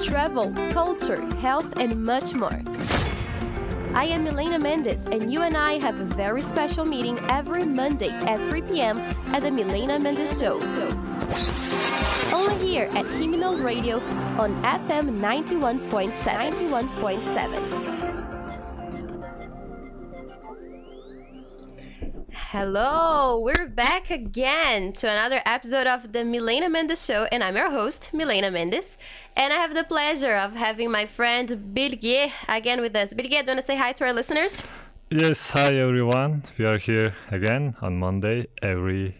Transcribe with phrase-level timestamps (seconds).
[0.00, 2.62] travel, culture, health, and much more.
[3.92, 8.10] I am Milena Mendes, and you and I have a very special meeting every Monday
[8.10, 8.98] at 3 p.m.
[9.34, 10.60] at the Milena Mendes Show.
[10.60, 10.88] So,
[12.32, 13.98] only here at Hymnal Radio
[14.38, 16.12] on FM 91.7.
[16.12, 17.69] 91.7.
[22.54, 27.70] Hello, we're back again to another episode of the Milena Mendes Show, and I'm your
[27.70, 28.98] host, Milena Mendes.
[29.36, 33.14] And I have the pleasure of having my friend Birgit again with us.
[33.14, 34.64] Birgit, do you want to say hi to our listeners?
[35.10, 36.42] Yes, hi everyone.
[36.58, 39.14] We are here again on Monday every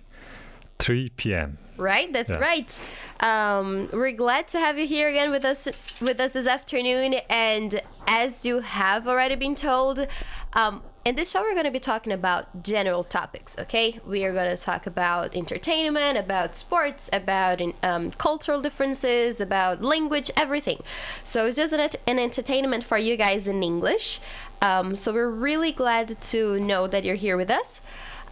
[0.80, 1.56] 3 p.m.
[1.76, 2.38] Right, that's Yeah.
[2.38, 2.80] right.
[3.20, 5.68] Um, we're glad to have you here again with us
[6.00, 7.14] with us this afternoon.
[7.30, 10.06] And as you have already been told,
[10.54, 13.56] um, in this show we're going to be talking about general topics.
[13.58, 19.82] Okay, we are going to talk about entertainment, about sports, about um, cultural differences, about
[19.82, 20.82] language, everything.
[21.24, 24.20] So it's just an, an entertainment for you guys in English.
[24.60, 27.80] Um, so we're really glad to know that you're here with us.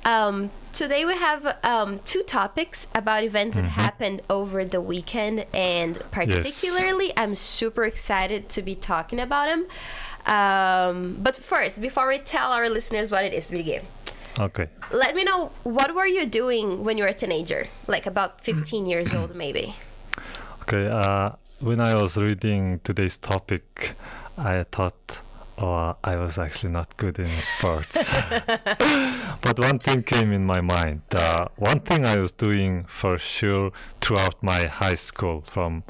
[0.04, 5.98] Um, today we have um, two topics about events that happened over the weekend, and
[6.10, 9.66] particularly, I'm super excited to be talking about them.
[10.28, 13.82] Um, but first, before we tell our listeners what it is, Birgit,
[14.38, 14.68] Okay.
[14.92, 18.86] let me know what were you doing when you were a teenager, like about 15
[18.86, 19.74] years old, maybe.
[20.62, 20.86] Okay.
[20.86, 23.94] Uh, when I was reading today's topic,
[24.36, 25.18] I thought,
[25.56, 28.08] oh, I was actually not good in sports.
[29.40, 31.02] but one thing came in my mind.
[31.10, 35.82] Uh, one thing I was doing for sure throughout my high school, from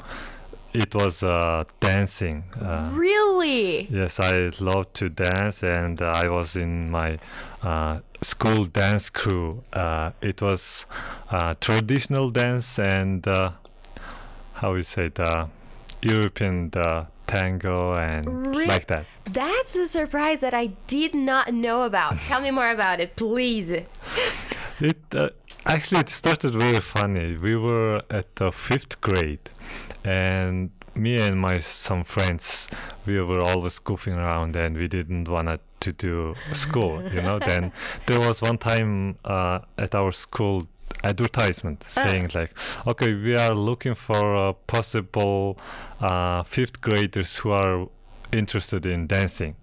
[0.73, 2.43] it was uh, dancing.
[2.59, 3.87] Uh, Really?
[3.89, 7.19] Yes, I love to dance, and uh, I was in my
[7.63, 9.63] uh, school dance crew.
[9.73, 10.85] Uh, it was
[11.31, 13.51] uh, traditional dance and uh,
[14.53, 15.49] how we say the
[16.01, 19.05] European the tango and Re- like that.
[19.25, 22.17] That's a surprise that I did not know about.
[22.17, 23.71] Tell me more about it, please.
[23.71, 25.29] It uh,
[25.69, 27.37] actually it started very funny.
[27.37, 29.49] We were at the fifth grade,
[30.03, 32.67] and me and my some friends,
[33.05, 37.01] we were always goofing around, and we didn't want to do school.
[37.13, 37.39] You know.
[37.39, 37.71] then
[38.07, 40.67] there was one time uh, at our school
[41.03, 42.51] advertisement saying like,
[42.87, 45.57] okay, we are looking for uh, possible
[46.01, 47.87] uh, fifth graders who are
[48.31, 49.55] interested in dancing.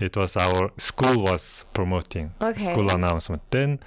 [0.00, 2.64] It was our school was promoting Okay.
[2.64, 3.42] school announcement.
[3.50, 3.78] Then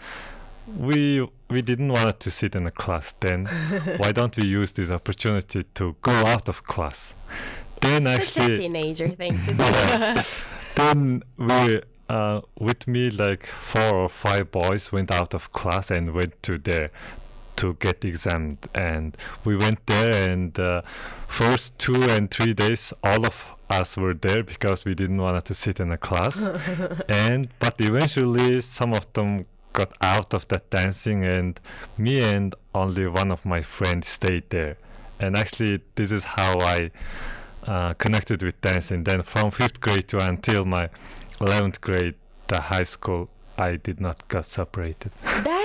[0.67, 3.13] we we didn't want to sit in a class.
[3.19, 3.45] Then
[3.97, 7.13] why don't we use this opportunity to go out of class?
[7.81, 10.21] Then Such a actually, teenager thing to do.
[10.75, 16.13] Then we uh, with me like four or five boys went out of class and
[16.13, 16.91] went to there
[17.55, 20.81] to get examined and we went there and uh,
[21.27, 25.53] first two and three days all of us were there because we didn't want to
[25.53, 26.37] sit in a class
[27.09, 31.59] and but eventually some of them got out of that dancing and
[31.97, 34.77] me and only one of my friends stayed there
[35.19, 36.89] and actually this is how i
[37.67, 39.03] uh, connected with dancing.
[39.03, 40.89] Then from fifth grade to until my
[41.39, 42.15] eleventh grade,
[42.47, 45.11] the high school, I did not got separated.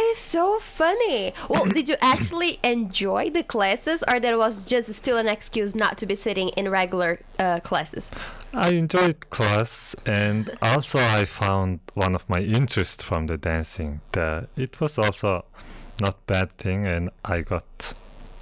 [0.08, 1.34] That is so funny.
[1.50, 5.98] Well, did you actually enjoy the classes, or there was just still an excuse not
[5.98, 8.10] to be sitting in regular uh, classes?
[8.54, 14.00] I enjoyed class, and also I found one of my interests from the dancing.
[14.12, 15.44] The, it was also
[16.00, 17.92] not bad thing, and I got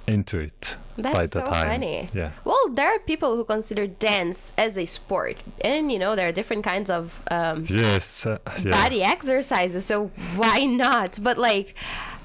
[0.07, 1.65] into it by That's the so time.
[1.67, 2.07] funny.
[2.13, 2.31] Yeah.
[2.45, 6.31] Well, there are people who consider dance as a sport, and you know there are
[6.31, 8.25] different kinds of um, Yes.
[8.25, 8.71] Uh, yeah.
[8.71, 9.85] body exercises.
[9.85, 11.19] So why not?
[11.21, 11.75] But like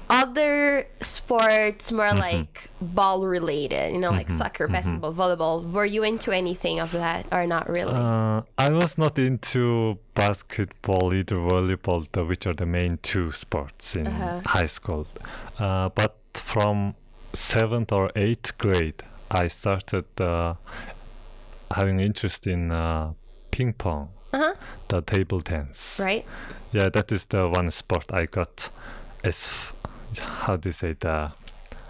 [0.09, 2.17] other sports, more Mm-hmm.
[2.19, 5.71] like ball related, you know, like soccer, basketball, volleyball.
[5.71, 7.93] Were you into anything of that, or not really?
[7.93, 13.95] Uh, I was not into basketball either volleyball, the, which are the main two sports
[13.95, 14.41] in Uh-huh.
[14.45, 15.07] high school.
[15.57, 16.95] Uh, but from
[17.33, 20.53] seventh or eighth grade, I started uh,
[21.71, 23.13] having interest in uh,
[23.51, 24.53] ping pong, Uh-huh.
[24.87, 25.99] the table tennis.
[26.03, 26.25] right.
[26.71, 28.69] Yeah, that is the one sport I got
[29.23, 29.73] as f-
[30.19, 31.31] how do you say the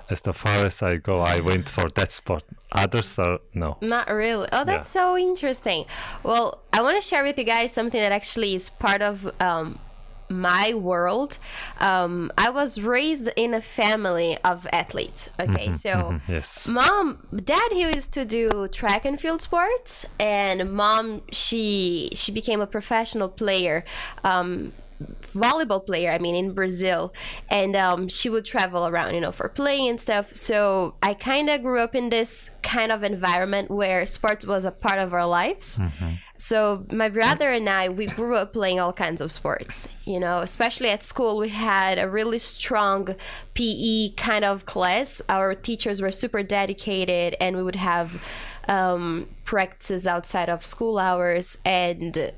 [0.09, 2.43] as the far as I go, I went for that sport.
[2.73, 3.77] Others are no.
[3.81, 4.47] Not really.
[4.51, 5.85] Oh, that's so interesting.
[6.23, 9.79] Well, I want to share with you guys something that actually is part of um,
[10.29, 11.37] my world.
[11.79, 15.29] Um, I was raised in a family of athletes.
[15.39, 16.67] Okay, so Yes.
[16.67, 22.61] mom dad he used to do track and field sports and mom she she became
[22.61, 23.83] a professional player
[24.23, 24.71] um
[25.33, 26.11] volleyball player.
[26.11, 27.13] I mean, in Brazil,
[27.49, 30.35] and um, she would travel around, you know, for playing and stuff.
[30.35, 34.71] So I kind of grew up in this kind of environment where sports was a
[34.71, 35.79] part of our lives.
[36.37, 39.87] So my brother and I, we grew up playing all kinds of sports.
[40.05, 43.15] You know, especially at school, we had a really strong
[43.53, 45.21] PE kind of class.
[45.29, 48.11] Our teachers were super dedicated, and we would have
[48.67, 51.57] um, practices outside of school hours.
[51.63, 52.33] And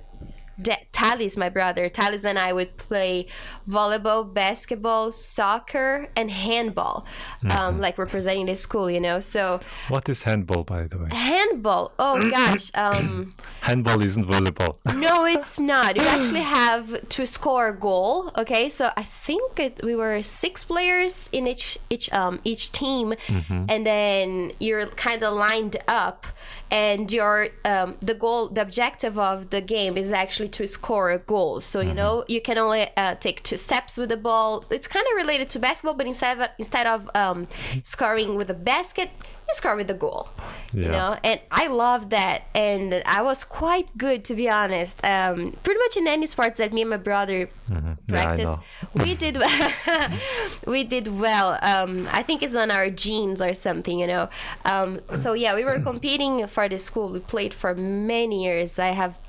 [0.61, 3.27] De- Talis, my brother, Talis and I would play
[3.67, 7.05] volleyball, basketball, soccer, and handball,
[7.49, 8.89] um, like representing the school.
[8.89, 9.59] You know, so
[9.89, 11.09] What is handball, by the way?
[11.11, 11.91] handball.
[11.99, 12.71] Oh gosh.
[12.75, 14.75] Um, Handball isn't volleyball.
[14.95, 15.95] no, it's not.
[15.95, 18.31] You actually have to score a goal.
[18.37, 23.13] Okay, so I think it, we were six players in each each um each team,
[23.49, 26.27] and then you're kind of lined up,
[26.69, 31.19] and your um the goal the objective of the game is actually to score a
[31.19, 31.61] goal.
[31.61, 34.63] So you know you can only uh, take two steps with the ball.
[34.71, 37.47] It's kind of related to basketball, but instead of instead of um
[37.83, 39.09] scoring with a basket.
[39.47, 40.27] You score with the goal,
[40.73, 42.45] you know, and I love that.
[42.55, 44.99] And I was quite good, to be honest.
[45.05, 48.59] Um, pretty much in any sports that me and my brother Yeah, I practice, know.
[48.95, 49.37] we did
[50.67, 51.59] we did well.
[51.61, 54.29] Um, I think it's on our genes or something, you know.
[54.65, 57.09] Um, so yeah, we were competing for the school.
[57.11, 58.79] We played for many years.
[58.79, 59.19] I have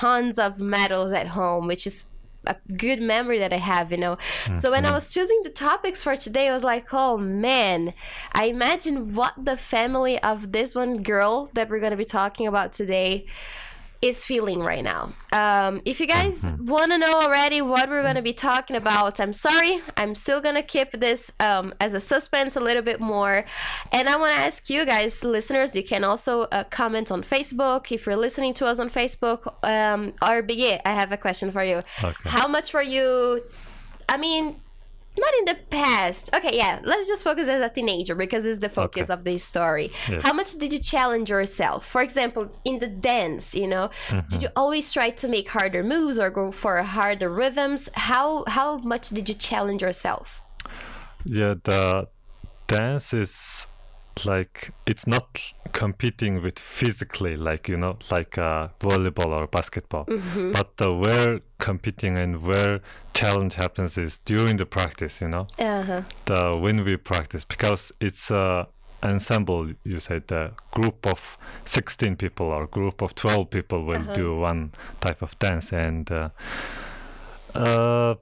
[0.00, 2.06] tons of medals at home, which is
[2.46, 4.16] a good memory that I have, you know.
[4.54, 4.94] So when I mm-hmm.
[4.94, 7.92] was choosing the topics for today, I was like, oh man,
[8.32, 12.46] I imagine what the family of this one girl that we're going to be talking
[12.46, 13.26] about today
[14.02, 15.12] is feeling right now.
[15.32, 19.20] Um, if you guys want to know already what we're going to be talking about,
[19.20, 19.82] I'm sorry.
[19.96, 23.44] I'm still going to keep this um, as a suspense a little bit more.
[23.92, 27.92] And I want to ask you guys, listeners, you can also uh, comment on Facebook
[27.92, 29.52] if you're listening to us on Facebook.
[29.62, 31.82] Um, or Biggie, I have a question for you.
[32.02, 32.14] Okay.
[32.30, 33.42] How much were you?
[34.08, 34.60] I mean,
[35.18, 36.30] not in the past.
[36.34, 36.80] Okay, yeah.
[36.82, 39.12] Let's just focus as a teenager because it's the focus Okay.
[39.12, 39.92] of this story.
[40.08, 40.22] Yes.
[40.22, 41.86] How much did you challenge yourself?
[41.86, 44.40] For example, in the dance, you know, did mm-hmm.
[44.40, 47.88] you always try to make harder moves or go for harder rhythms?
[47.94, 50.40] How how much did you challenge yourself?
[51.24, 52.08] Yeah, the
[52.66, 53.66] dance is
[54.26, 60.04] like it's not competing with physically, like you know, like uh, volleyball or basketball.
[60.52, 62.80] But the where competing and where
[63.14, 65.20] challenge happens is during the practice.
[65.20, 66.02] You know, Uh huh.
[66.26, 68.66] the when we practice because it's a
[69.02, 69.72] ensemble.
[69.84, 74.72] You said the group of sixteen people or group of twelve people will do one
[75.00, 76.10] type of dance and.
[76.10, 76.28] Uh,
[77.54, 78.14] uh,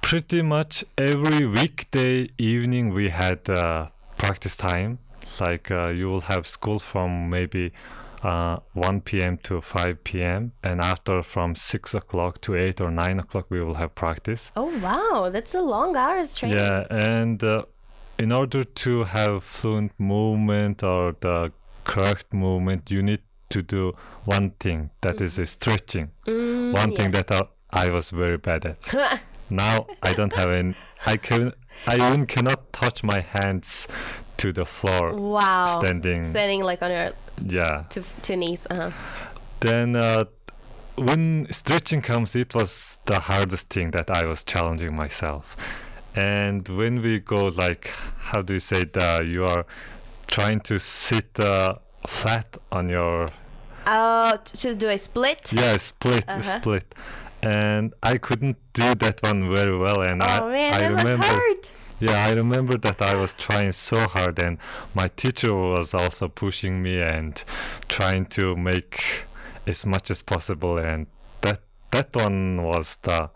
[0.00, 3.86] pretty much every weekday evening we had uh,
[4.18, 4.98] practice time.
[5.40, 7.72] Like uh, you will have school from maybe
[8.22, 9.36] uh, 1 p.m.
[9.38, 10.52] to 5 p.m.
[10.62, 14.50] and after from 6 o'clock to 8 or 9 o'clock we will have practice.
[14.56, 16.58] Oh wow, that's a long hours training.
[16.58, 17.64] Yeah, and uh,
[18.18, 21.52] in order to have fluent movement or the
[21.84, 23.20] correct movement, you need
[23.50, 23.92] to do
[24.24, 26.10] one thing that is uh, stretching.
[26.26, 29.20] Mm, one thing that uh, I was very bad at.
[29.50, 30.74] now I don't have any.
[31.04, 31.52] I can.
[31.86, 33.88] I even cannot touch my hands
[34.42, 35.06] to the floor.
[35.14, 35.80] wow.
[35.82, 36.20] Standing.
[36.30, 37.10] Standing like on your
[37.58, 37.84] Yeah.
[37.92, 38.66] two, two knees.
[38.70, 38.90] Uh huh.
[39.60, 40.24] Then uh,
[40.96, 45.56] when stretching comes, it was the hardest thing that I was challenging myself.
[46.14, 47.84] And when we go like,
[48.30, 49.64] how do you say that you are
[50.26, 51.74] trying to sit uh,
[52.06, 53.30] flat on your
[53.86, 55.52] Oh, to do a split.
[55.52, 56.42] yeah split Uh-huh.
[56.60, 56.94] split,
[57.42, 60.00] and I couldn't do that one very well.
[60.02, 61.26] And I Oh man, I that remember.
[61.26, 61.62] hard.
[62.02, 64.58] Yeah, I remember that I was trying so hard, and
[64.92, 67.40] my teacher was also pushing me and
[67.88, 69.24] trying to make
[69.68, 70.78] as much as possible.
[70.78, 71.06] And
[71.42, 71.60] that
[71.92, 73.30] that one was the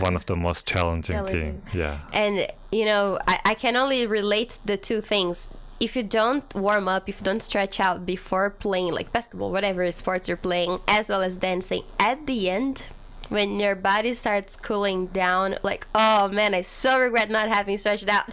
[0.00, 1.60] one of the most challenging, Challenging.
[1.60, 1.78] thing.
[1.80, 5.48] Yeah, And you know, I, I can only relate the two things.
[5.78, 9.92] If you don't warm up, if you don't stretch out before playing like basketball, whatever
[9.92, 12.86] sports you're playing, as well as dancing, at the end,
[13.28, 18.08] when your body starts cooling down, like, oh man, I so regret not having stretched
[18.08, 18.28] out.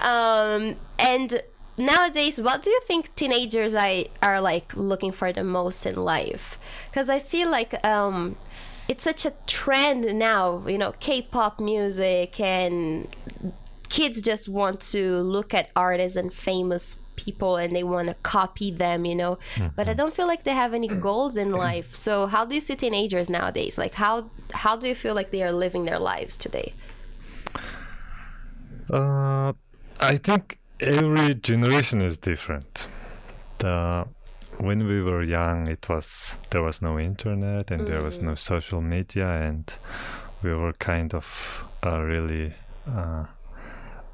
[0.00, 1.42] Um, and
[1.76, 6.58] nowadays, what do you think teenagers I are like looking for the most in life?
[6.90, 8.36] Because I see like um,
[8.88, 13.08] it's such a trend now, you know, K-pop music and
[13.88, 18.70] kids just want to look at artists and famous people and they want to copy
[18.84, 19.38] them, you know.
[19.76, 21.88] But I don't feel like they have any goals in life.
[21.94, 23.74] So how do you see teenagers nowadays?
[23.78, 24.14] Like how
[24.64, 26.74] how do you feel like they are living their lives today?
[28.92, 29.52] uh,
[30.00, 32.86] I think every generation is different.
[33.58, 34.06] The
[34.58, 38.80] when we were young, it was there was no internet and there was no social
[38.80, 39.72] media, and
[40.42, 41.26] we were kind of
[41.84, 42.52] uh, really
[42.86, 43.24] uh,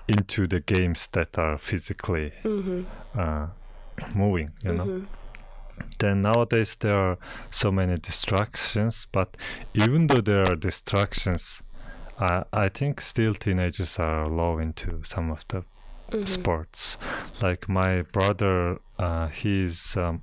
[0.08, 2.82] into the games that are physically Mm-hmm.
[3.20, 3.46] uh,
[4.14, 4.50] moving.
[4.64, 5.02] You know.
[5.98, 7.18] Then nowadays there are
[7.50, 9.36] so many distractions, but
[9.74, 11.62] even though there are distractions,
[12.18, 15.62] I I think still teenagers are low into some of the
[16.10, 16.24] Mm-hmm.
[16.24, 16.96] sports.
[17.42, 20.22] Like my brother, uh, he's um,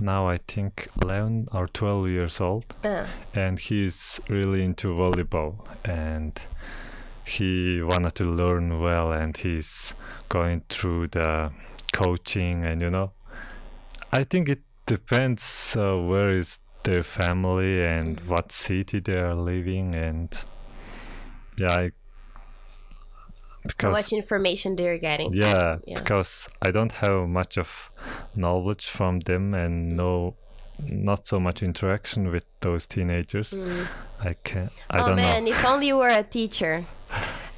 [0.00, 6.32] now I think 11 or 12 years old, Uh, and he's really into volleyball, and
[7.30, 9.94] he wanted to learn well, and he's
[10.28, 11.50] going through the
[11.92, 13.12] coaching, and you know,
[14.12, 19.94] I think it depends uh, where is their family and what city they are living,
[19.94, 20.28] and
[21.56, 21.90] yeah, I,
[23.80, 25.32] how much information they're getting.
[25.34, 25.98] yeah, Yeah.
[26.00, 27.90] because I don't have much of
[28.34, 30.34] knowledge from them and no
[30.86, 33.50] not so much interaction with those teenagers.
[33.50, 33.86] Mm.
[34.20, 34.72] I can't.
[34.90, 35.50] I oh don't man, know.
[35.50, 36.86] if only you were a teacher.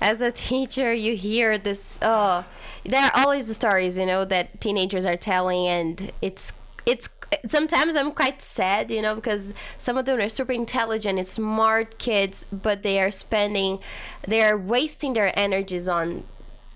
[0.01, 1.99] As a teacher, you hear this.
[2.03, 2.45] Oh,
[2.85, 6.53] there are always the stories, you know, that teenagers are telling, and it's
[6.87, 7.09] it's
[7.47, 11.99] sometimes I'm quite sad, you know, because some of them are super intelligent and smart
[11.99, 13.79] kids, but they are spending,
[14.27, 16.25] they are wasting their energies on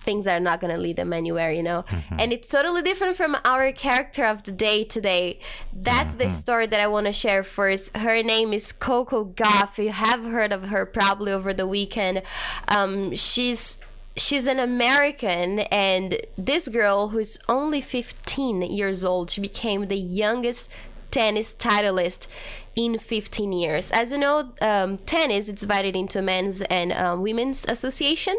[0.07, 1.85] things that are not going to lead them anywhere, you know?
[2.19, 5.41] And it's totally different from our character of the day today.
[5.75, 7.95] That's the story that I want to share first.
[7.95, 9.77] Her name is Coco Gauff.
[9.77, 12.23] You have heard of her probably over the weekend.
[12.69, 13.77] Um, she's
[14.17, 20.71] she's an American, and this girl who's only 15 years old, she became the youngest
[21.11, 22.27] tennis titleist
[22.75, 23.91] in 15 years.
[23.91, 28.37] As you know, um, tennis it's divided into men's and um, women's association,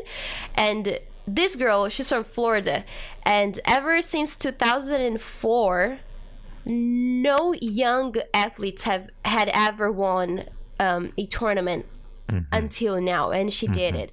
[0.55, 2.85] and this girl, she's from Florida,
[3.23, 5.99] and ever since 2004,
[6.65, 10.45] no young athletes have had ever won
[10.79, 11.85] um, a tournament
[12.51, 14.11] until now, and she did it.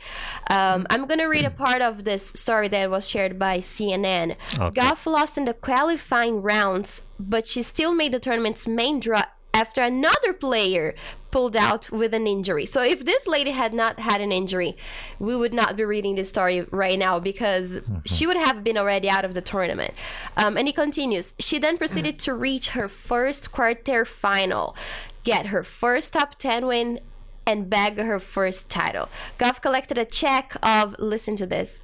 [0.51, 4.37] Um, I'm gonna read a part of this story that was shared by CNN.
[4.59, 4.81] Okay.
[4.81, 9.81] Gauff lost in the qualifying rounds, but she still made the tournament's main draw after
[9.81, 10.95] another player
[11.35, 12.65] pulled out with an injury.
[12.65, 14.77] So if this lady had not had an injury,
[15.19, 19.11] we would not be reading this story right now because she would have been already
[19.11, 19.95] out of the tournament.
[20.37, 21.35] Um, and he continues.
[21.41, 24.77] She then proceeded to reach her first quarter final,
[25.25, 27.01] get her first top 10 win,
[27.45, 29.09] and bag her first title.
[29.37, 31.81] Gauff collected a check of, listen to this,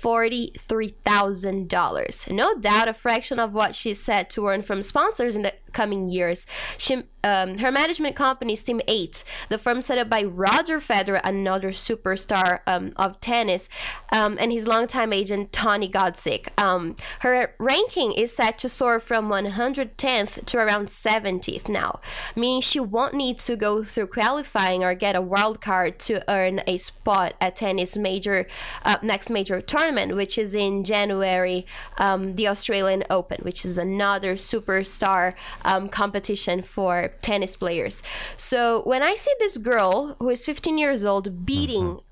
[0.00, 2.32] $43,000.
[2.32, 6.08] No doubt a fraction of what she's set to earn from sponsors in the coming
[6.08, 6.46] years.
[6.78, 11.20] She, um, her management company is Team 8, the firm set up by Roger Federer,
[11.22, 13.68] another superstar um, of tennis,
[14.10, 16.48] um, and his longtime agent Tony Godsick.
[16.58, 22.00] Um, her ranking is set to soar from 110th to around 70th now,
[22.34, 26.62] meaning she won't need to go through qualifying or get a wild card to earn
[26.66, 28.46] a spot at tennis major
[28.84, 31.66] uh, next major tournament, which is in January,
[31.98, 35.34] um, the Australian Open, which is another superstar
[35.66, 38.02] um, competition for tennis players.
[38.36, 42.06] So when I see this girl who is 15 years old beating mm-hmm.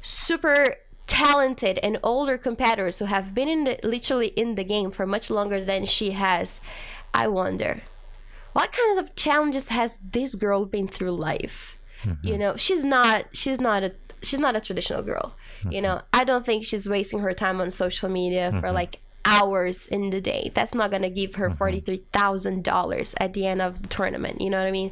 [0.00, 0.76] super
[1.06, 5.28] talented and older competitors who have been in the, literally in the game for much
[5.28, 6.60] longer than she has,
[7.12, 7.82] I wonder
[8.52, 11.78] what kinds of challenges has this girl been through life?
[12.02, 12.26] Mm-hmm.
[12.26, 15.36] You know, she's not she's not a she's not a traditional girl.
[15.62, 15.82] You mm-hmm.
[15.82, 20.10] know, I don't think she's wasting her time on social media for like hours in
[20.10, 20.50] the day.
[20.54, 24.40] That's not gonna give her forty three thousand dollars at the end of the tournament.
[24.40, 24.90] You know what I mean?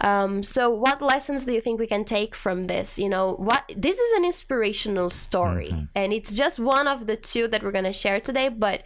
[0.00, 2.98] Um, so, what lessons do you think we can take from this?
[2.98, 7.48] You know, what this is an inspirational story, and it's just one of the two
[7.48, 8.48] that we're gonna share today.
[8.48, 8.82] But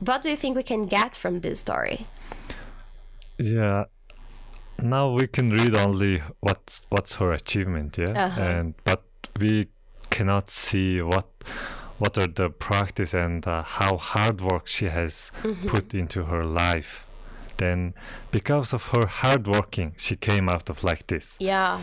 [0.00, 2.06] what do you think we can get from this story?
[3.38, 3.84] Yeah.
[4.82, 8.40] Now we can read only what's what's her achievement, yeah, Uh-huh.
[8.42, 9.04] and but
[9.38, 9.68] we
[10.10, 11.28] cannot see what
[11.98, 15.68] what are the practice and uh, how hard work she has Mm-hmm.
[15.68, 17.06] put into her life.
[17.56, 17.94] Then,
[18.32, 21.36] because of her hard working, she came out of like this.
[21.38, 21.82] Yeah.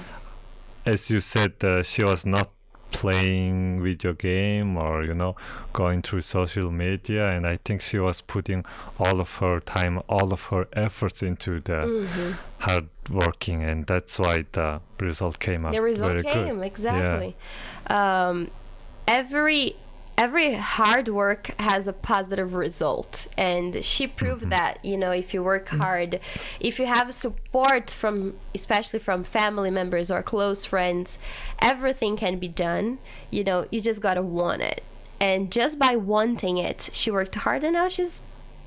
[0.86, 2.50] As you said, uh, she was not
[2.92, 5.34] playing video game or you know
[5.72, 8.66] going through social media and i think she was putting
[9.00, 12.32] all of her time all of her efforts into the Mm-hmm.
[12.60, 17.36] hard working and that's why the result came out the result very came good exactly
[17.88, 18.52] um,
[19.08, 19.76] every
[20.22, 23.28] every hard work has a positive result.
[23.38, 24.50] And she proved Mm-hmm.
[24.50, 26.20] that you know if you work hard
[26.60, 31.20] if you have support from especially from family members or close friends
[31.60, 33.00] everything can be done.
[33.30, 34.84] You know you just gotta want it.
[35.20, 38.22] And just by wanting it she worked hard and now she's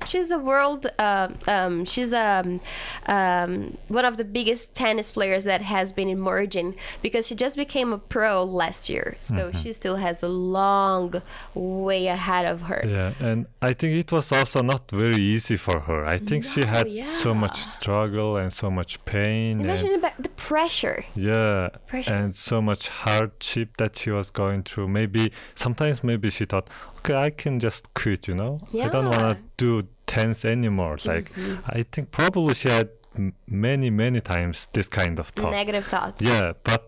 [0.05, 2.59] she's a world uh, um, she's um,
[3.07, 7.91] um, one of the biggest tennis players that has been emerging because she just became
[7.93, 9.59] a pro last year so Mm-hmm.
[9.61, 11.21] she still has a long
[11.53, 15.79] way ahead of her Yeah, and I think it was also not very easy for
[15.81, 16.05] her.
[16.05, 19.59] I think she No, had so much struggle and so much pain.
[19.61, 22.13] imagine and, about the pressure yeah, Pressure.
[22.13, 24.87] and so much hardship that she was going through.
[24.87, 28.27] Maybe sometimes maybe she thought, okay, I can just quit.
[28.27, 29.84] You know, I don't want to do
[30.15, 30.97] tennis anymore.
[31.13, 31.77] Like Mm-hmm.
[31.79, 35.51] I think probably she had m- many many times this kind of thought.
[35.61, 36.81] negative thoughts Yeah, but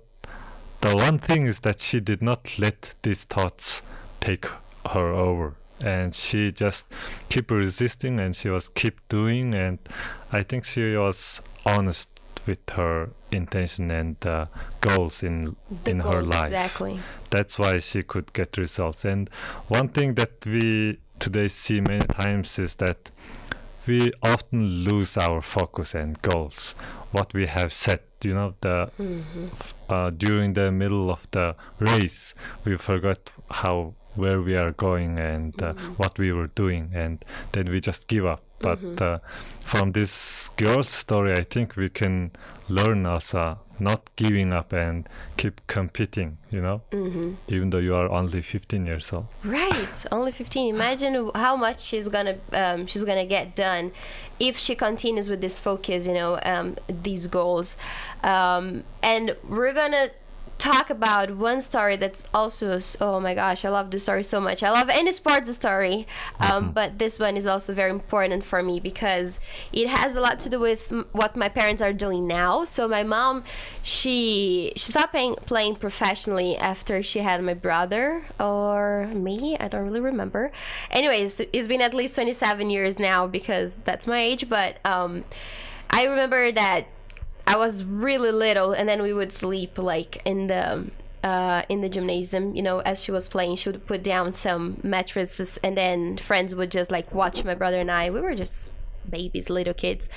[0.82, 3.82] the one thing is that she did not let these thoughts
[4.20, 4.46] take
[4.94, 5.54] her over.
[5.80, 6.88] And she just
[7.30, 9.78] keep resisting and she was keep doing and
[10.32, 12.10] I think she was honest
[12.48, 14.46] with her intention and uh,
[14.82, 16.46] goals in The in her life.
[16.48, 19.06] exactly That's why she could get results.
[19.06, 19.30] And
[19.68, 23.10] one thing that we today see many times is that
[23.86, 26.76] we often lose our focus and goals,
[27.12, 28.04] what we have set.
[28.24, 28.90] You know, the
[29.54, 32.34] f- uh, during the middle of the race,
[32.66, 37.70] we forgot how where we are going and uh, what we were doing, and then
[37.70, 38.42] we just give up.
[38.60, 39.20] But uh,
[39.62, 42.32] from this girl's story, I think we can
[42.68, 45.08] learn also not giving up and
[45.38, 46.38] keep competing.
[46.52, 49.28] You know, hmm even though you are only 15 years old.
[49.44, 50.74] Right, only 15.
[50.74, 53.92] Imagine how much she's gonna um, she's gonna get done
[54.40, 57.78] if she continues with this focus, you know, um, these goals.
[58.24, 60.10] Um, and we're gonna
[60.58, 64.64] talk about one story that's also oh my gosh, I love this story so much.
[64.64, 66.08] I love any sports story,
[66.40, 69.40] um, but this one is also very important for me because
[69.72, 72.66] it has a lot to do with m- what my parents are doing now.
[72.66, 73.44] So my mom,
[73.84, 79.58] she she stopped playing, playing professionally after she had my brother or me.
[79.60, 80.52] I don't really remember.
[80.92, 84.50] Anyways, it's been at least 27 years now because that's my age.
[84.50, 85.24] But um,
[85.90, 86.88] I remember that
[87.48, 90.86] I was really little, and then we would sleep like in the
[91.24, 92.54] uh, in the gymnasium.
[92.54, 96.54] You know, as she was playing, she would put down some mattresses, and then friends
[96.54, 98.10] would just like watch my brother and I.
[98.10, 98.72] We were just
[99.10, 100.10] babies, little kids,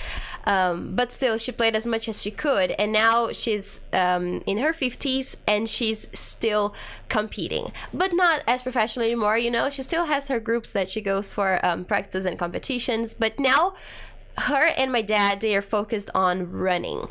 [0.43, 2.73] um, but still, she played as much as she could.
[2.73, 6.75] And now she's um, in her fifties, and she's still
[7.09, 9.39] competing, but not as professional anymore.
[9.39, 13.15] You know, she still has her groups that she goes for um, practice and competitions,
[13.15, 13.75] but now
[14.41, 17.09] her and my dad they are focused on running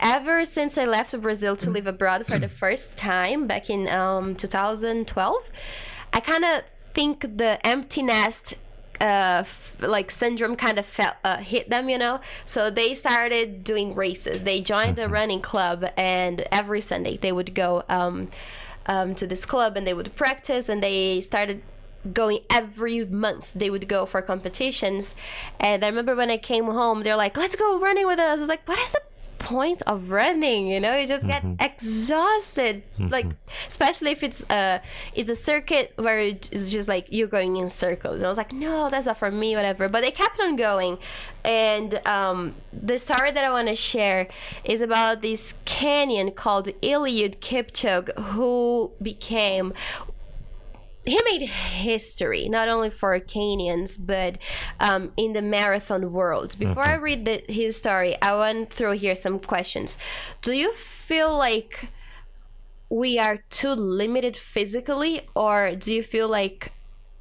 [0.00, 4.34] ever since i left brazil to live abroad for the first time back in um,
[4.34, 5.36] 2012
[6.12, 6.62] i kind of
[6.94, 8.54] think the empty nest
[9.00, 12.20] uh, f- like syndrome kind of felt, uh, hit them, you know.
[12.46, 14.44] So they started doing races.
[14.44, 18.28] They joined a running club, and every Sunday they would go um,
[18.86, 20.68] um, to this club and they would practice.
[20.68, 21.62] And they started
[22.12, 23.52] going every month.
[23.54, 25.14] They would go for competitions.
[25.60, 28.40] And I remember when I came home, they're like, "Let's go running with us." I
[28.40, 29.02] was like, "What is the
[29.42, 31.60] point of running you know you just get mm-hmm.
[31.60, 33.08] exhausted mm-hmm.
[33.08, 33.26] like
[33.66, 34.80] especially if it's a
[35.14, 38.52] it's a circuit where it's just like you're going in circles and i was like
[38.52, 40.96] no that's not for me whatever but they kept on going
[41.44, 44.28] and um, the story that i want to share
[44.64, 49.72] is about this kenyan called Eliud Kipchoge who became
[51.04, 54.38] he made history not only for Kenyans but
[54.80, 56.56] um, in the marathon world.
[56.58, 59.98] Before I read the, his story, I want to throw here some questions.
[60.42, 61.90] Do you feel like
[62.88, 66.72] we are too limited physically, or do you feel like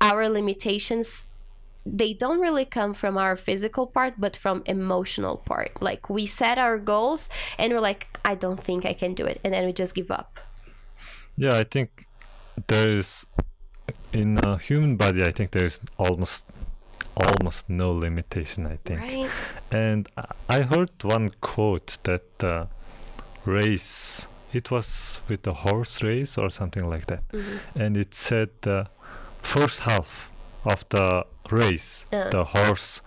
[0.01, 1.23] our limitations?
[1.85, 5.81] They don't really come from our physical part, but from emotional part.
[5.81, 9.39] Like we set our goals, and we're like, "I don't think I can do it,"
[9.43, 10.39] and then we just give up.
[11.37, 12.05] Yeah, I think
[12.67, 13.25] there is
[14.13, 15.23] in a human body.
[15.23, 16.45] I think there is almost
[17.15, 18.65] almost no limitation.
[18.65, 19.29] I think, Right?
[19.71, 20.07] and
[20.49, 22.65] I- heard one quote that uh,
[23.45, 24.25] race.
[24.53, 27.23] It was with a horse race or something like that,
[27.75, 28.87] and it said the
[29.41, 30.29] first half
[30.65, 32.29] of the race, Uh.
[32.29, 33.01] the horse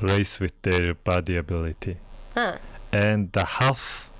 [0.00, 1.98] race with their body ability,
[2.34, 2.56] Huh.
[2.92, 4.10] and the half,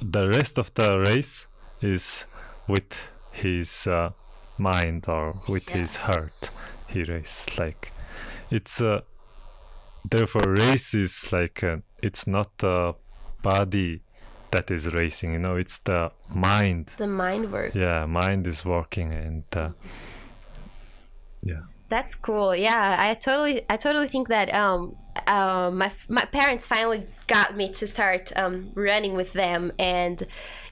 [0.00, 1.46] the rest of the race
[1.82, 2.24] is
[2.68, 2.94] with
[3.32, 4.10] his uh,
[4.60, 5.78] mind or with Yeah.
[5.78, 6.50] his heart.
[6.86, 7.92] He races like
[8.50, 9.02] it's a.
[10.08, 12.94] Therefore, race is like a, it's not the
[13.42, 14.00] body
[14.50, 15.32] that is racing.
[15.34, 16.90] You know, it's the mind.
[16.96, 17.74] The mind work.
[17.74, 19.70] Yeah, mind is working, and uh,
[21.42, 21.62] yeah.
[21.90, 22.54] That's cool.
[22.54, 24.94] Yeah, I totally, I totally think that um,
[25.26, 30.22] uh, my my parents finally got me to start um, running with them, and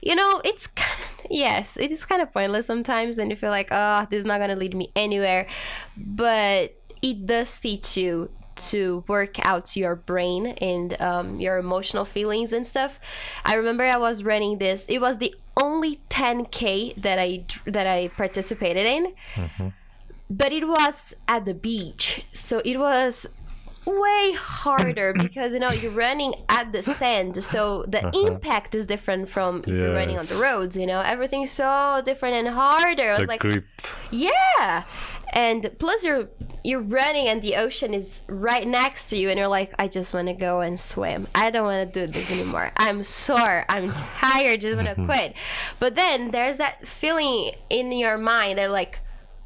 [0.01, 3.67] you know, it's kind yes, it is kind of pointless sometimes, and you feel like,
[3.69, 5.45] oh, this is not gonna lead me anywhere,
[5.97, 12.53] but it does teach you to work out your brain and um, your emotional feelings
[12.53, 12.99] and stuff.
[13.45, 14.85] I remember I was running this.
[14.87, 19.13] It was the only 10k that I that I participated in,
[20.29, 23.27] but it was at the beach, so it was
[23.89, 28.27] way harder because you know you're running at the sand so the uh-huh.
[28.27, 31.01] impact is different from if you're running on the roads you know?
[31.01, 33.11] Everything's so different and harder.
[33.11, 33.65] I was The like grip.
[34.11, 34.83] yeah!
[35.31, 36.29] And plus you're
[36.63, 40.13] you're running and the ocean is right next to you and you're like i just
[40.13, 41.27] want to go and swim.
[41.35, 42.71] I don't want to do this anymore.
[42.77, 43.65] I'm sore.
[43.69, 44.61] I'm tired.
[44.61, 45.05] Just want to mm-hmm.
[45.05, 45.33] quit.
[45.79, 48.99] But then there's that feeling in your mind that like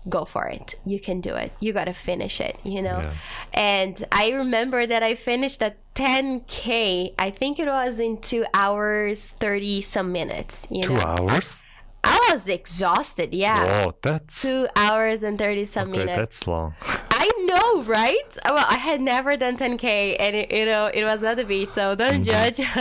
[0.10, 0.76] go for it.
[0.86, 1.52] You can do it.
[1.60, 3.02] You got to finish it you know?
[3.04, 3.14] Yeah.
[3.54, 9.32] and i remember that i finished at 10k i think it was in two hours
[9.32, 11.02] 30 some minutes you Two know?
[11.02, 11.60] hours?
[12.04, 13.86] i was exhausted yeah.
[13.88, 16.18] Oh, that's two hours and 30 some okay, minutes.
[16.18, 16.76] that's long.
[17.26, 18.38] I know, right?
[18.46, 21.70] Well, I had never done 10k, and it, you know, it was not the beach,
[21.70, 22.60] so don't judge.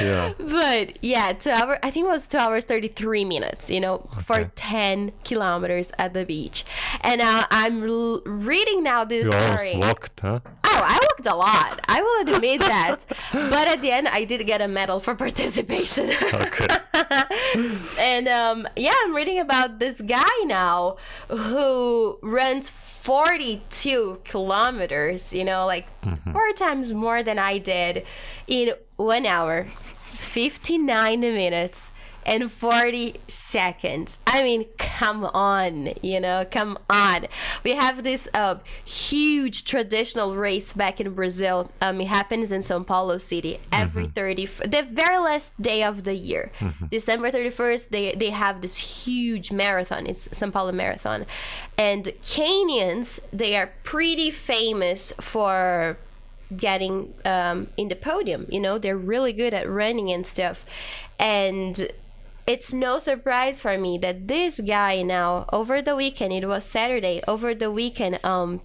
[0.00, 0.32] Yeah.
[0.38, 3.68] But yeah, two hours, I think it was two hours 33 minutes.
[3.68, 6.64] You know, for 10 kilometers at the beach,
[7.02, 9.76] and uh, I'm l- reading now this You story.
[9.76, 10.40] walked, huh?
[10.64, 11.80] Oh, I walked a lot.
[11.88, 13.04] I will admit that.
[13.32, 16.10] but at the end, I did get a medal for participation.
[16.32, 16.66] Okay.
[17.98, 20.96] and um, yeah, I'm reading about this guy now
[21.28, 22.70] who runs
[23.02, 26.32] 42 kilometers, you know, like mm-hmm.
[26.32, 28.06] four times more than I did
[28.46, 31.90] in one hour, 59 minutes.
[32.24, 34.18] And 40 seconds.
[34.26, 37.26] I mean, come on, you know, come on.
[37.64, 41.70] We have this uh, huge traditional race back in Brazil.
[41.80, 46.14] Um, it happens in Sao Paulo City every 30, the very last day of the
[46.14, 46.52] year.
[46.90, 50.06] December 31st, they, they have this huge marathon.
[50.06, 51.26] It's Sao Paulo Marathon.
[51.76, 55.96] And Kenyans, they are pretty famous for
[56.56, 58.46] getting um, in the podium.
[58.50, 60.64] You know, they're really good at running and stuff.
[61.18, 61.90] And
[62.46, 67.22] it's no surprise for me that this guy now, over the weekend, it was Saturday,
[67.28, 68.60] over the weekend, um,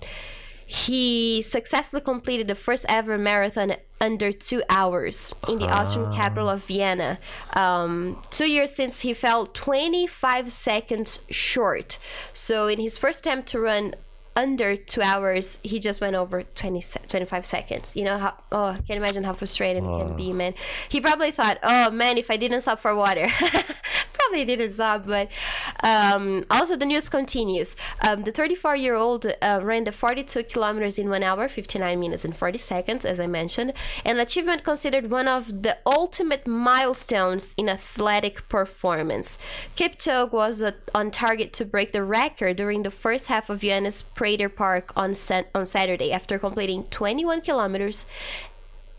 [0.66, 6.66] he successfully completed the first ever marathon under two hours in the Austrian capital of
[6.66, 7.20] Vienna.
[7.56, 11.98] Um, two years since he fell 25 seconds short.
[12.34, 13.96] So, in his first attempt to run
[14.38, 17.96] under two hours, he just went over 20, 25 seconds.
[17.96, 20.54] You know how, oh, I can imagine how frustrating it can be, man.
[20.88, 23.28] He probably thought, oh man, if I didn't stop for water,
[24.28, 25.06] probably didn't stop.
[25.06, 25.30] But
[25.84, 27.76] um, also, the news continues.
[28.02, 32.26] Um, the 34 year old uh, ran the 42 kilometers in one hour, 59 minutes,
[32.26, 33.74] and 40 seconds, as I mentioned,
[34.06, 39.38] an achievement considered one of the ultimate milestones in athletic performance.
[39.76, 44.02] Kipchoge was uh, on target to break the record during the first half of Vienna's
[44.02, 48.06] Prater Park on, San- on Saturday after completing 21 kilometers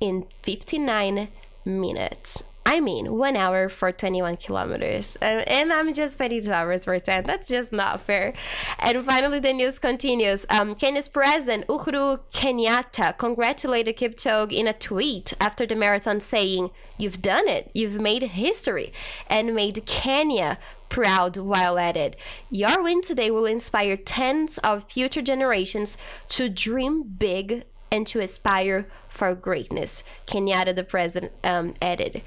[0.00, 1.28] in 59
[1.64, 2.42] minutes.
[2.70, 5.16] I mean, one hour for 21 kilometers.
[5.22, 7.24] And I'm just 22 hours for 10.
[7.24, 8.34] That's just not fair.
[8.78, 10.44] And finally, the news continues.
[10.50, 17.22] Um, Kenya's president, Uhuru Kenyatta, congratulated Kipchoge in a tweet after the marathon, saying, You've
[17.22, 17.70] done it.
[17.72, 18.92] You've made history
[19.28, 20.58] and made Kenya
[20.90, 22.16] proud while at it.
[22.50, 25.96] Your win today will inspire tens of future generations
[26.28, 30.04] to dream big and to aspire for greatness.
[30.26, 32.22] Kenyatta, the president, um, added.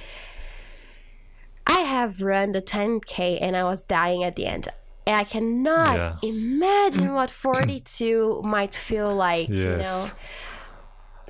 [1.77, 4.67] I have run the 10K and I was dying at the end.
[5.07, 6.15] And I cannot Yeah.
[6.21, 9.81] imagine what 42 might feel like, you Yes.
[9.85, 9.99] know.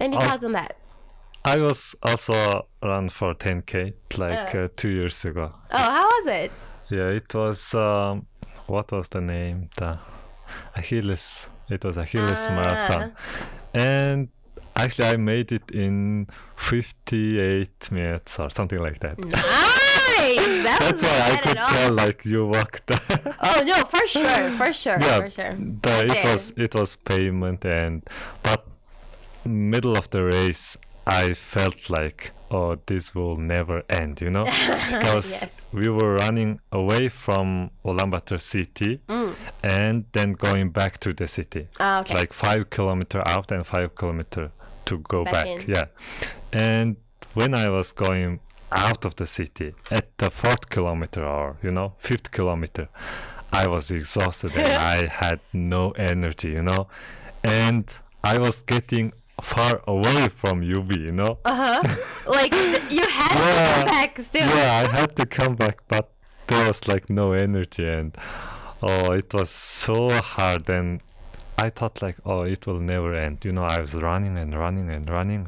[0.05, 0.73] Any thoughts on that?
[1.53, 5.49] I was also run for 10k like uh, two years ago.
[5.71, 6.51] Oh, how was it?
[6.89, 8.27] Yeah, it was um,
[8.67, 9.69] what was the name?
[9.77, 9.97] The
[10.75, 11.47] Achilles.
[11.69, 12.53] It was Achilles Ah.
[12.59, 13.03] marathon,
[13.73, 14.27] and
[14.75, 16.27] actually I made it in
[16.57, 19.17] 58 minutes or something like that.
[19.19, 19.80] Nice!
[20.37, 22.89] That That's why I could tell like you walked.
[23.43, 25.55] Oh no, for sure, for sure, yeah, for sure.
[25.55, 28.03] the, it was it was payment and
[28.43, 28.65] but
[29.45, 34.43] middle of the race I felt like oh this will never end you know
[34.91, 35.67] because Yes.
[35.73, 39.01] we were running away from Ulaanbaatar city
[39.63, 42.13] and then going back to the city Ah, okay.
[42.13, 44.51] like five kilometer out and five kilometer
[44.85, 45.85] to go Back back, yeah
[46.53, 46.97] and
[47.33, 48.39] when I was going
[48.71, 52.87] out of the city at the fourth kilometer or you know fifth kilometer
[53.51, 56.87] I was exhausted and I had no energy you know
[57.43, 57.85] and
[58.23, 61.95] I was getting far away from UB you know Uh huh.
[62.27, 62.53] like
[62.91, 64.47] you had to come back still.
[64.47, 66.11] yeah, I had to come back, but
[66.47, 68.15] there was like no energy, and
[68.83, 70.69] oh, it was so hard.
[70.69, 71.01] And
[71.65, 73.45] I thought like, oh, it will never end.
[73.45, 75.47] You know, I was running and running and running,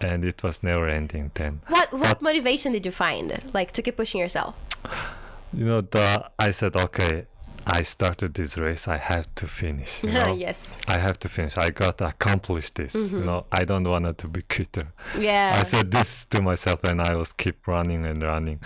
[0.00, 1.30] and it was never ending.
[1.34, 4.54] Then What what motivation did you find, like to keep pushing yourself?
[5.58, 6.06] you know, the
[6.38, 7.26] I said, okay,
[7.66, 8.86] I started this race.
[8.86, 10.02] I have to finish.
[10.04, 10.34] You know?
[10.34, 10.76] yes.
[10.86, 11.56] I have to finish.
[11.56, 12.94] I got to accomplish this.
[12.94, 13.26] You mm-hmm.
[13.26, 14.92] know, I don't want to be quitter.
[15.18, 15.56] Yeah.
[15.58, 18.60] I said this to myself, and I was keep running and running.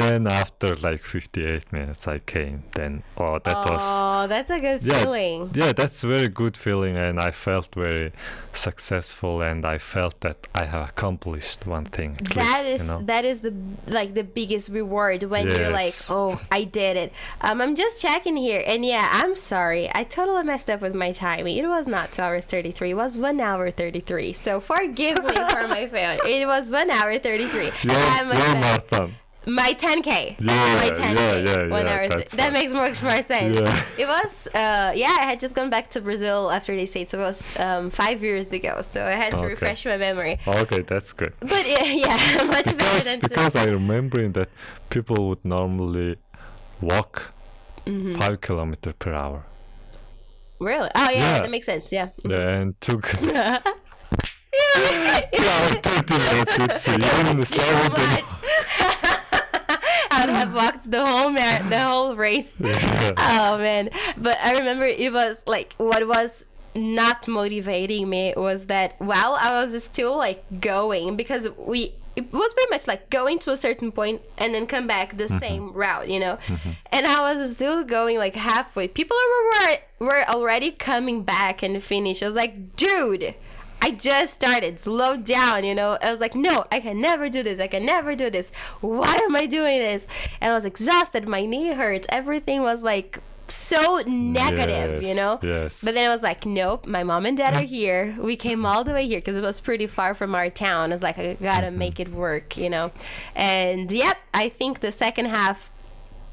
[0.00, 2.64] Then after like 58 minutes, I came.
[2.72, 5.50] Then oh, that was oh, that's a good yeah, feeling.
[5.54, 8.12] yeah, that's very good feeling, and I felt very
[8.52, 12.16] successful, and I felt that I have accomplished one thing.
[12.20, 13.02] at That least, is you know?
[13.04, 13.54] that is the
[13.86, 17.12] like the biggest reward when you're like, oh, I did it.
[17.40, 21.12] Um, I'm just checking here, and yeah, I'm sorry, I totally messed up with my
[21.12, 21.56] timing.
[21.56, 22.90] It was not two hours thirty three.
[22.90, 24.32] It was one hour thirty three.
[24.32, 26.20] So forgive me for my failure.
[26.24, 27.70] It was one hour thirty three.
[27.82, 29.14] Your, your marathon.
[29.46, 30.36] My 10k.
[30.38, 31.14] Yeah, my 10k.
[31.14, 32.52] yeah, yeah, yeah, that's that fine.
[32.52, 33.56] makes much more sense.
[33.56, 33.84] Yeah.
[33.98, 37.18] It was, uh, yeah, I had just gone back to Brazil after they say so
[37.18, 38.82] it was um, five years ago.
[38.82, 39.46] So I had to Okay.
[39.54, 40.38] refresh my memory.
[40.46, 41.32] Okay, that's good.
[41.40, 44.48] But yeah, yeah much better Because, than because I remember that
[44.90, 46.16] people would normally
[46.80, 47.32] walk
[47.86, 48.18] Mm-hmm.
[48.20, 49.46] five kilometer per hour.
[50.60, 50.90] Really?
[50.94, 51.38] Oh yeah, Yeah.
[51.42, 51.90] that makes sense.
[51.90, 52.10] Yeah.
[52.24, 53.58] And took yeah.
[55.24, 56.56] two hours, 30 minutes.
[56.58, 58.96] It's even slower than.
[60.28, 62.54] Have walked the whole mar- the whole race.
[62.60, 63.12] Yeah.
[63.16, 63.90] Oh man!
[64.16, 69.62] But I remember it was like what was not motivating me was that while I
[69.62, 73.92] was still like going because we it was pretty much like going to a certain
[73.92, 75.38] point and then come back the mm-hmm.
[75.38, 76.38] same route, you know.
[76.46, 76.70] Mm-hmm.
[76.92, 78.88] And I was still going like halfway.
[78.88, 79.16] People
[79.50, 82.22] were were already coming back and finish.
[82.22, 83.34] I was like, dude.
[83.82, 84.78] I just started.
[84.80, 85.98] Slow down, you know.
[86.02, 87.60] I was like, no, I can never do this.
[87.60, 88.52] I can never do this.
[88.80, 90.06] Why am I doing this?
[90.40, 91.26] And I was exhausted.
[91.28, 92.06] My knee hurts.
[92.10, 95.40] Everything was like so negative, you know.
[95.42, 95.82] yes.
[95.82, 96.86] But then I was like, nope.
[96.86, 98.16] My mom and dad are here.
[98.20, 100.90] We came all the way here because it was pretty far from our town.
[100.90, 101.78] I was like, I gotta Mm-hmm.
[101.78, 102.92] make it work, you know.
[103.34, 105.70] And yep, I think the second half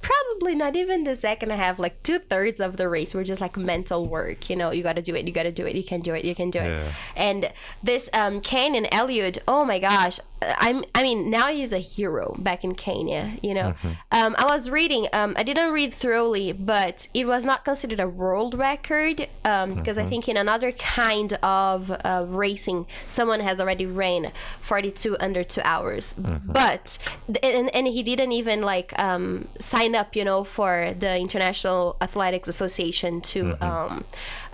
[0.02, 4.08] probably not even the second half like two-thirds of the race were just like mental
[4.08, 6.02] work you know you got to do it you got to do it you can
[6.02, 6.94] do it you can do it Yeah.
[7.16, 7.52] and
[7.84, 12.64] this um Kenyan Eliud oh my gosh i'm i mean now he's a hero back
[12.64, 13.74] in kenya you know.
[14.12, 18.08] Um i was reading um i didn't read thoroughly but it was not considered a
[18.08, 23.86] world record um because i think in another kind of uh, racing someone has already
[23.86, 26.14] ran 42 under two hours.
[26.14, 26.98] But
[27.44, 32.48] and, and he didn't even like um sign up you know for the international athletics
[32.48, 34.04] association to um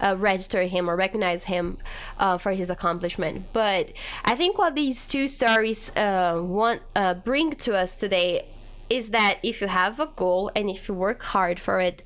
[0.04, 1.78] uh, register him or recognize him
[2.20, 3.46] uh, for his accomplishment.
[3.54, 3.94] But
[4.26, 8.46] i think what these two stories uh, want uh, bring to us today
[8.90, 12.04] is that if you have a goal and if you work hard for it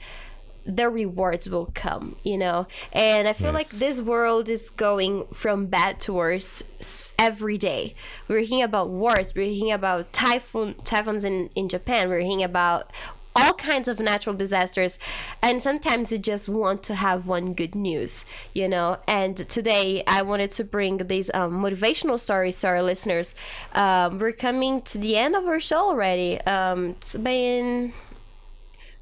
[0.66, 2.68] the rewards will come you know?
[2.92, 7.96] And i feel like this world is going from bad to worse every day.
[8.28, 12.92] We're hearing about wars we're hearing about typhoon typhoons in, in japan we're hearing about
[13.38, 14.98] all kinds of natural disasters
[15.42, 18.98] and sometimes you just want to have one good news you know?
[19.08, 23.36] And today i wanted to bring these um, motivational stories to our listeners.
[23.74, 26.40] Um, we're coming to the end of our show already.
[26.42, 27.94] Um, it's been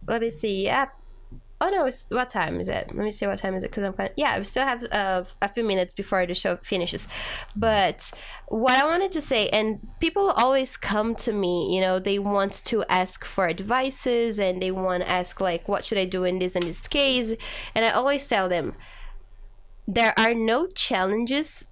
[0.07, 0.87] let me see yeah
[1.65, 1.85] Oh no!
[1.87, 2.91] It's, what time is it?
[2.93, 4.11] Let me see what time is it because I'm kind.
[4.15, 7.07] yeah, we still have uh, a few minutes before the show finishes.
[7.55, 8.11] But
[8.49, 12.63] what I wanted to say, and people always come to me, you know, they want
[12.65, 16.37] to ask for advices and they want to ask like, what should I do in
[16.37, 17.33] this and this case?
[17.73, 18.75] And I always tell them,
[19.87, 21.65] there are no challenges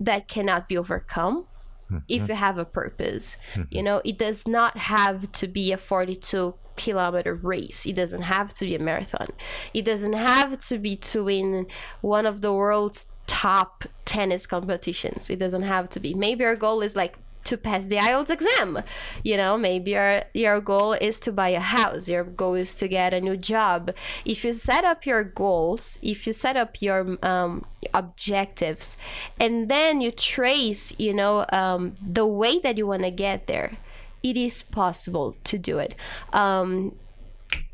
[0.00, 1.46] that cannot be overcome
[1.88, 3.36] hmm, if you have a purpose.
[3.54, 3.66] Hmm, hmm.
[3.70, 7.86] You know, it does not have to be a 42 kilometer race.
[7.86, 9.28] It doesn't have to be a marathon.
[9.74, 11.66] It doesn't have to be to win
[12.00, 15.30] one of the world's top tennis competitions.
[15.30, 16.14] It doesn't have to be.
[16.14, 18.82] Maybe our goal is like to pass the IELTS exam.
[19.22, 22.08] You know, maybe your your goal is to buy a house.
[22.08, 23.92] Your goal is to get a new job.
[24.24, 27.64] If you set up your goals, if you set up your um,
[27.94, 28.96] objectives,
[29.38, 33.78] and then you trace, you know, um, the way that you want to get there,
[34.22, 35.94] it is possible to do it.
[36.32, 36.94] Um,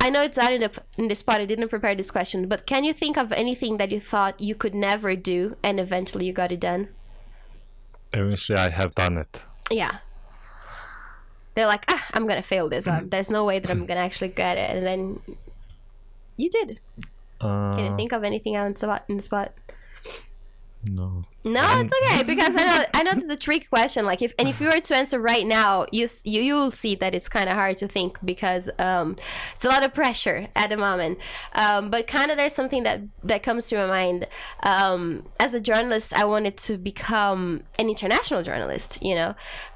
[0.00, 1.40] I know it's out in the in the spot.
[1.40, 4.54] I didn't prepare this question, but can you think of anything that you thought you
[4.54, 6.88] could never do and eventually you got it done?
[8.12, 9.42] Eventually, I have done it.
[9.70, 9.98] Yeah.
[11.54, 12.86] They're like, ah, I'm gonna fail this.
[12.86, 15.20] Uh, there's no way that I'm gonna actually get it, and then
[16.36, 16.80] you did.
[17.40, 19.04] Uh, Can you think of anything out in the spot?
[19.08, 19.52] In the spot?
[20.90, 21.24] No.
[21.46, 24.04] No, it's okay because I know I know this is a trick question.
[24.04, 27.14] Like if and if you were to answer right now, you you you'll see that
[27.14, 29.14] it's kind of hard to think because um,
[29.54, 31.18] it's a lot of pressure at the moment.
[31.52, 34.26] Um, but kind of there's something that that comes to my mind.
[34.64, 39.00] Um, as a journalist, I wanted to become an international journalist.
[39.00, 39.28] You know,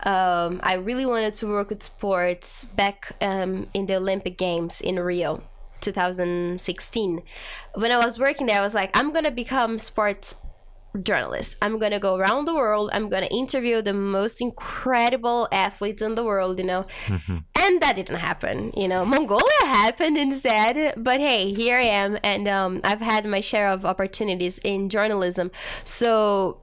[0.03, 4.99] um, I really wanted to work with sports back um, in the Olympic Games in
[4.99, 5.43] Rio.
[5.81, 7.23] 2016
[7.75, 10.35] when i was working there i was like i'm gonna become sports
[11.03, 11.57] journalist.
[11.63, 12.91] I'm going to go around the world.
[12.93, 16.87] I'm going to interview the most incredible athletes in the world, you know.
[17.57, 19.05] And that didn't happen, you know.
[19.05, 20.95] Mongolia happened instead.
[20.97, 22.19] But hey, here I am.
[22.25, 25.51] And um, I've had my share of opportunities in journalism.
[25.85, 26.61] So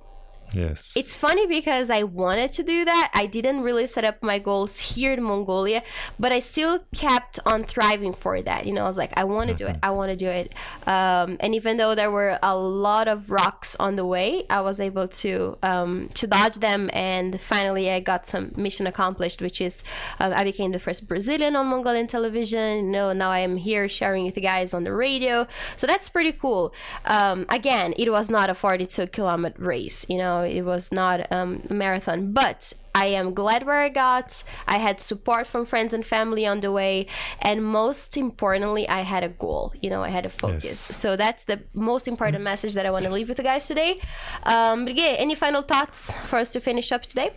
[0.54, 0.94] Yes.
[0.96, 3.12] it's funny because I wanted to do that.
[3.14, 5.84] I didn't really set up my goals here in Mongolia,
[6.20, 8.66] but I still kept on thriving for that.
[8.66, 9.78] You know, I was like, I want to do it.
[9.84, 10.54] I want to do it.
[10.86, 14.80] Um, and even though there were a lot of rocks on the way, I was
[14.80, 16.90] able to um, to dodge them.
[16.94, 19.84] And finally, I got some mission accomplished, which is
[20.20, 22.86] um, I became the first Brazilian on Mongolian television.
[22.86, 25.48] You know, now I am here sharing with the guys on the radio.
[25.76, 26.74] So that's pretty cool.
[27.06, 30.06] Um, again, it was not a 42 kilometer race.
[30.10, 34.43] You know, it was not um, a marathon, but I am glad where I got.
[34.67, 37.08] I had support from friends and family on the way,
[37.41, 39.73] and most importantly, I had a goal.
[39.82, 40.63] You know, I had a focus.
[40.63, 40.80] Yes.
[40.97, 44.00] So that's the most important message that I want to leave with you guys today.
[44.43, 47.32] Um, but yeah, any final thoughts for us to finish up today?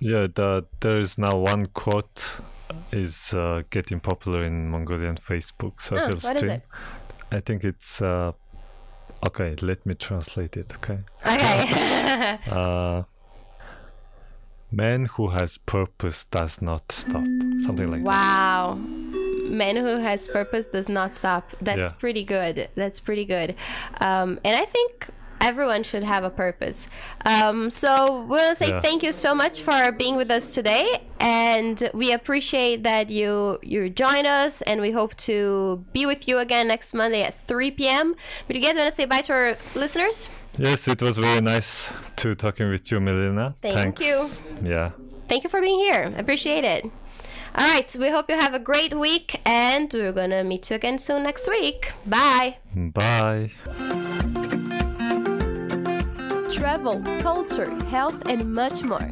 [0.00, 2.36] Yeah, the, there is now one quote
[2.90, 6.50] is uh, getting popular in Mongolian Facebook social Oh, what is stream.
[6.50, 6.62] it?
[7.30, 8.32] I think it's uh,
[9.26, 9.54] okay.
[9.62, 10.72] Let me translate it.
[10.76, 10.98] Okay.
[11.26, 12.38] Okay.
[12.50, 13.04] Uh,
[14.70, 17.24] man who has purpose does not stop.
[17.66, 18.10] Something like that.
[18.16, 18.74] Wow.
[19.44, 21.50] Man who has purpose does not stop.
[21.60, 21.90] That's Yeah.
[21.98, 22.68] pretty good.
[22.74, 23.54] That's pretty good.
[24.00, 25.08] Um, and I think
[25.42, 26.86] everyone should have a purpose.
[27.26, 28.80] Um, so we want to say Yeah.
[28.80, 33.90] thank you so much for being with us today, and we appreciate that you you
[33.90, 38.14] join us, and we hope to be with you again next Monday at 3 p.m.
[38.46, 40.28] But you guys want to say bye to our listeners?
[40.58, 43.54] Yes, it was very nice to talking with you, Milena.
[43.62, 44.00] Thank Thanks.
[44.06, 44.16] you.
[44.74, 44.90] Yeah.
[45.28, 46.12] Thank you for being here.
[46.18, 46.84] Appreciate it.
[47.54, 50.98] All right, we hope you have a great week, and we're gonna meet you again
[50.98, 51.92] soon next week.
[52.06, 52.56] Bye.
[52.74, 53.50] Bye.
[56.52, 59.10] Travel, culture, health, and much more.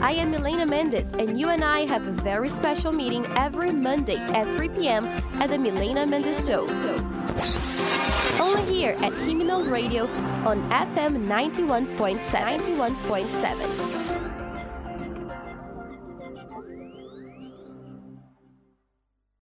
[0.00, 4.16] I am Milena Mendes, and you and I have a very special meeting every Monday
[4.16, 5.04] at 3 p.m.
[5.40, 6.62] at the Milena Mendes Show.
[8.42, 10.06] Only here at Himino Radio
[10.46, 12.18] on FM 91.7.
[12.18, 13.99] 91.7.